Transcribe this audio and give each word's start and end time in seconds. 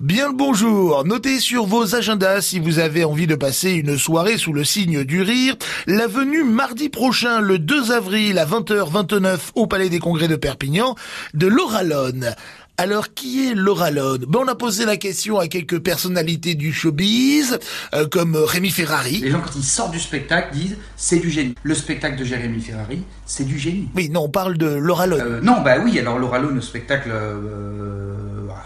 Bien 0.00 0.28
le 0.28 0.34
bonjour. 0.34 1.04
Notez 1.04 1.40
sur 1.40 1.66
vos 1.66 1.94
agendas 1.94 2.40
si 2.40 2.58
vous 2.58 2.78
avez 2.78 3.04
envie 3.04 3.26
de 3.26 3.34
passer 3.34 3.72
une 3.72 3.98
soirée 3.98 4.38
sous 4.38 4.54
le 4.54 4.64
signe 4.64 5.04
du 5.04 5.20
rire. 5.20 5.56
La 5.86 6.06
venue 6.06 6.42
mardi 6.42 6.88
prochain, 6.88 7.40
le 7.40 7.58
2 7.58 7.92
avril 7.92 8.38
à 8.38 8.46
20h29 8.46 9.38
au 9.56 9.66
Palais 9.66 9.90
des 9.90 9.98
Congrès 9.98 10.26
de 10.26 10.36
Perpignan 10.36 10.94
de 11.34 11.46
Laura 11.46 11.82
Lone. 11.82 12.34
Alors, 12.78 13.12
qui 13.12 13.46
est 13.46 13.54
Laura 13.54 13.90
Lone? 13.90 14.24
Ben, 14.26 14.38
On 14.42 14.48
a 14.48 14.54
posé 14.54 14.86
la 14.86 14.96
question 14.96 15.38
à 15.38 15.48
quelques 15.48 15.80
personnalités 15.80 16.54
du 16.54 16.72
showbiz, 16.72 17.58
euh, 17.92 18.08
comme 18.08 18.36
Rémi 18.36 18.70
Ferrari. 18.70 19.20
Les 19.20 19.30
gens, 19.30 19.42
quand 19.42 19.54
ils 19.54 19.62
sortent 19.62 19.92
du 19.92 20.00
spectacle, 20.00 20.54
disent 20.54 20.78
c'est 20.96 21.18
du 21.18 21.28
génie. 21.28 21.54
Le 21.62 21.74
spectacle 21.74 22.16
de 22.18 22.24
Jérémy 22.24 22.62
Ferrari, 22.62 23.02
c'est 23.26 23.44
du 23.44 23.58
génie. 23.58 23.90
Oui, 23.94 24.08
non, 24.08 24.22
on 24.22 24.28
parle 24.30 24.56
de 24.56 24.66
Laura 24.66 25.06
Lone. 25.06 25.20
Euh, 25.20 25.40
non, 25.42 25.60
bah 25.60 25.74
oui, 25.84 25.98
alors 25.98 26.18
Laura 26.18 26.38
Lone, 26.38 26.54
le 26.54 26.62
spectacle... 26.62 27.10
euh, 27.12 28.14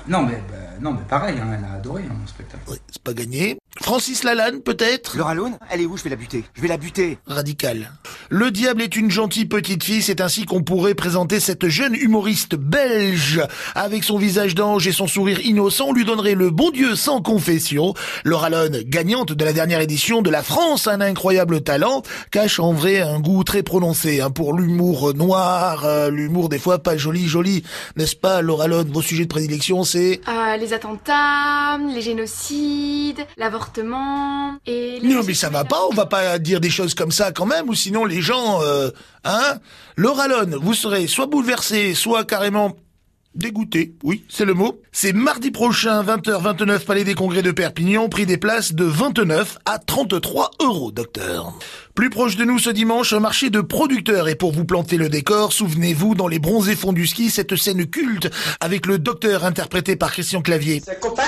non, 0.06 0.22
mais, 0.22 0.40
bah, 0.48 0.58
non, 0.80 0.92
mais 0.92 1.02
pareil, 1.08 1.38
hein, 1.38 1.56
elle 1.58 1.64
a 1.64 1.74
adoré 1.74 2.02
hein, 2.02 2.16
le 2.20 2.26
spectacle. 2.26 2.62
Oui, 2.68 2.76
c'est 2.90 3.02
pas 3.02 3.14
gagné. 3.14 3.58
Francis 3.80 4.22
Lalanne, 4.22 4.60
peut-être? 4.60 5.16
Laura 5.16 5.34
Lone 5.34 5.58
Elle 5.70 5.80
est 5.82 5.86
où? 5.86 5.96
Je 5.96 6.04
vais 6.04 6.10
la 6.10 6.16
buter. 6.16 6.44
Je 6.54 6.62
vais 6.62 6.68
la 6.68 6.76
buter. 6.76 7.18
Radical. 7.26 7.90
Le 8.36 8.50
diable 8.50 8.82
est 8.82 8.96
une 8.96 9.12
gentille 9.12 9.44
petite 9.44 9.84
fille, 9.84 10.02
c'est 10.02 10.20
ainsi 10.20 10.44
qu'on 10.44 10.64
pourrait 10.64 10.96
présenter 10.96 11.38
cette 11.38 11.68
jeune 11.68 11.94
humoriste 11.94 12.56
belge. 12.56 13.40
Avec 13.76 14.02
son 14.02 14.18
visage 14.18 14.56
d'ange 14.56 14.88
et 14.88 14.92
son 14.92 15.06
sourire 15.06 15.38
innocent, 15.46 15.86
on 15.86 15.92
lui 15.92 16.04
donnerait 16.04 16.34
le 16.34 16.50
bon 16.50 16.72
Dieu 16.72 16.96
sans 16.96 17.22
confession. 17.22 17.94
Laura 18.24 18.50
Lone, 18.50 18.82
gagnante 18.86 19.30
de 19.30 19.44
la 19.44 19.52
dernière 19.52 19.80
édition 19.80 20.20
de 20.20 20.30
La 20.30 20.42
France, 20.42 20.88
un 20.88 21.00
incroyable 21.00 21.60
talent, 21.60 22.02
cache 22.32 22.58
en 22.58 22.72
vrai 22.72 23.02
un 23.02 23.20
goût 23.20 23.44
très 23.44 23.62
prononcé 23.62 24.20
hein, 24.20 24.30
pour 24.30 24.52
l'humour 24.52 25.14
noir, 25.14 25.84
euh, 25.84 26.10
l'humour 26.10 26.48
des 26.48 26.58
fois 26.58 26.80
pas 26.80 26.96
joli 26.96 27.28
joli. 27.28 27.62
N'est-ce 27.94 28.16
pas 28.16 28.42
Laura 28.42 28.66
Lone? 28.66 28.90
Vos 28.92 29.02
sujets 29.02 29.26
de 29.26 29.28
prédilection, 29.28 29.84
c'est... 29.84 30.20
Euh, 30.26 30.56
les 30.56 30.72
attentats, 30.72 31.78
les 31.78 32.02
génocides, 32.02 33.24
l'avortement 33.36 34.56
et... 34.66 34.98
les 35.00 35.14
Non 35.14 35.22
mais 35.24 35.34
ça 35.34 35.50
va 35.50 35.62
pas, 35.62 35.82
on 35.88 35.94
va 35.94 36.06
pas 36.06 36.40
dire 36.40 36.58
des 36.58 36.70
choses 36.70 36.94
comme 36.94 37.12
ça 37.12 37.30
quand 37.30 37.46
même, 37.46 37.68
ou 37.68 37.74
sinon 37.74 38.04
les 38.04 38.23
gens, 38.24 38.60
euh, 38.62 38.90
hein 39.24 39.58
Lone, 39.96 40.56
vous 40.60 40.74
serez 40.74 41.06
soit 41.06 41.26
bouleversé, 41.26 41.94
soit 41.94 42.24
carrément 42.24 42.76
dégoûté, 43.34 43.94
oui, 44.02 44.24
c'est 44.28 44.44
le 44.44 44.54
mot. 44.54 44.80
C'est 44.92 45.12
mardi 45.12 45.50
prochain, 45.50 46.02
20h29, 46.02 46.84
Palais 46.84 47.04
des 47.04 47.14
Congrès 47.14 47.42
de 47.42 47.50
Perpignan, 47.50 48.08
prix 48.08 48.26
des 48.26 48.36
places 48.36 48.74
de 48.74 48.84
29 48.84 49.58
à 49.64 49.78
33 49.78 50.52
euros, 50.60 50.92
docteur. 50.92 51.52
Plus 51.94 52.10
proche 52.10 52.36
de 52.36 52.44
nous 52.44 52.58
ce 52.58 52.70
dimanche, 52.70 53.12
un 53.12 53.20
marché 53.20 53.50
de 53.50 53.60
producteurs, 53.60 54.28
et 54.28 54.34
pour 54.34 54.52
vous 54.52 54.64
planter 54.64 54.96
le 54.96 55.08
décor, 55.08 55.52
souvenez-vous, 55.52 56.14
dans 56.14 56.28
les 56.28 56.38
bronzés 56.38 56.76
fonds 56.76 56.92
du 56.92 57.06
ski, 57.06 57.30
cette 57.30 57.56
scène 57.56 57.86
culte, 57.86 58.30
avec 58.60 58.86
le 58.86 58.98
docteur 58.98 59.44
interprété 59.44 59.96
par 59.96 60.12
Christian 60.12 60.42
Clavier. 60.42 60.82
C'est 60.84 61.00
copain 61.00 61.22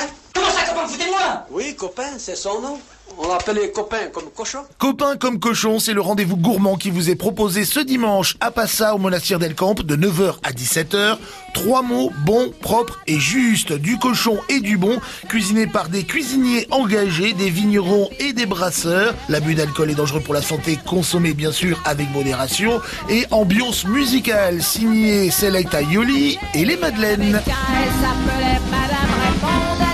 Foutez-moi 0.89 1.47
Oui, 1.51 1.75
copain, 1.75 2.13
c'est 2.19 2.37
son 2.37 2.61
nom. 2.61 2.79
On 3.19 3.29
l'appelle 3.29 3.57
les 3.57 3.71
copains 3.71 4.09
comme 4.13 4.31
cochon. 4.35 4.59
Copain 4.79 5.17
comme 5.17 5.39
cochon, 5.39 5.79
c'est 5.79 5.95
le 5.95 6.01
rendez-vous 6.01 6.37
gourmand 6.37 6.77
qui 6.77 6.91
vous 6.91 7.09
est 7.09 7.15
proposé 7.15 7.65
ce 7.65 7.81
dimanche 7.81 8.37
à 8.41 8.51
Passa 8.51 8.95
au 8.95 8.99
monastère 8.99 9.39
d'El 9.39 9.55
Camp 9.55 9.81
de 9.81 9.97
9h 9.97 10.35
à 10.43 10.53
17h. 10.53 11.17
Trois 11.55 11.83
mots, 11.83 12.13
bon, 12.25 12.53
propre 12.61 13.01
et 13.07 13.19
juste, 13.19 13.73
du 13.73 13.99
cochon 13.99 14.39
et 14.49 14.61
du 14.61 14.77
bon, 14.77 14.99
cuisiné 15.29 15.67
par 15.67 15.89
des 15.89 16.05
cuisiniers 16.05 16.67
engagés, 16.71 17.33
des 17.33 17.49
vignerons 17.49 18.11
et 18.19 18.33
des 18.33 18.45
brasseurs. 18.45 19.15
L'abus 19.29 19.55
d'alcool 19.55 19.91
est 19.91 19.95
dangereux 19.95 20.21
pour 20.21 20.35
la 20.35 20.43
santé, 20.43 20.79
consommez 20.85 21.33
bien 21.33 21.53
sûr 21.53 21.81
avec 21.85 22.11
modération. 22.13 22.81
Et 23.09 23.25
ambiance 23.31 23.87
musicale 23.87 24.63
signée 24.63 25.31
Selecta 25.31 25.81
Yoli 25.81 26.39
et 26.55 26.65
les 26.65 26.77
Madeleines. 26.77 27.41
S'appelait 27.45 28.61
Madame 28.71 29.86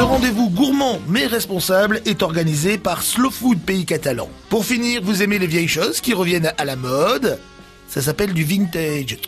Ce 0.00 0.04
rendez-vous 0.04 0.48
gourmand 0.48 0.98
mais 1.08 1.26
responsable 1.26 2.00
est 2.06 2.22
organisé 2.22 2.78
par 2.78 3.02
Slow 3.02 3.30
Food 3.30 3.60
Pays 3.60 3.84
Catalan. 3.84 4.30
Pour 4.48 4.64
finir, 4.64 5.02
vous 5.02 5.22
aimez 5.22 5.38
les 5.38 5.46
vieilles 5.46 5.68
choses 5.68 6.00
qui 6.00 6.14
reviennent 6.14 6.54
à 6.56 6.64
la 6.64 6.74
mode? 6.74 7.38
Ça 7.86 8.00
s'appelle 8.00 8.32
du 8.32 8.42
vintage. 8.42 9.18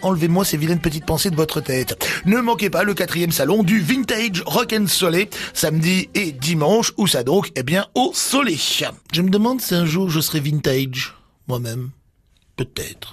Enlevez-moi 0.00 0.46
ces 0.46 0.56
vilaines 0.56 0.80
petites 0.80 1.04
pensées 1.04 1.28
de 1.28 1.36
votre 1.36 1.60
tête. 1.60 2.02
Ne 2.24 2.38
manquez 2.40 2.70
pas 2.70 2.82
le 2.82 2.94
quatrième 2.94 3.30
salon 3.30 3.62
du 3.62 3.80
Vintage 3.80 4.42
Rock 4.46 4.74
Soleil, 4.86 5.28
samedi 5.52 6.08
et 6.14 6.32
dimanche. 6.32 6.94
Où 6.96 7.06
ça 7.06 7.24
donc 7.24 7.52
Eh 7.54 7.62
bien, 7.62 7.84
au 7.94 8.12
Soleil. 8.14 8.58
Je 9.12 9.20
me 9.20 9.28
demande 9.28 9.60
si 9.60 9.74
un 9.74 9.84
jour 9.84 10.08
je 10.08 10.20
serai 10.20 10.40
vintage, 10.40 11.14
moi-même. 11.46 11.90
Peut-être. 12.56 13.10